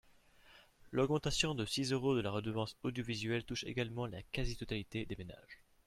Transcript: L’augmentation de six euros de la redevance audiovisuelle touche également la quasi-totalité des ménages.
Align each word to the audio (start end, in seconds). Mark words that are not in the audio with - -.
L’augmentation 0.91 1.53
de 1.53 1.63
six 1.63 1.91
euros 1.91 2.15
de 2.15 2.21
la 2.21 2.31
redevance 2.31 2.75
audiovisuelle 2.81 3.43
touche 3.45 3.63
également 3.65 4.07
la 4.07 4.23
quasi-totalité 4.31 5.05
des 5.05 5.15
ménages. 5.15 5.61